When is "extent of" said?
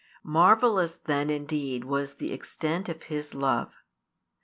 2.33-3.03